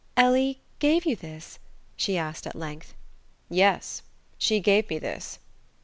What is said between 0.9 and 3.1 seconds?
you this?" she asked at length.